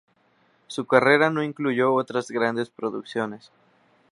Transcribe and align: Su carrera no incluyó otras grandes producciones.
Su 0.65 0.87
carrera 0.87 1.29
no 1.29 1.43
incluyó 1.43 1.93
otras 1.93 2.31
grandes 2.31 2.71
producciones. 2.71 3.51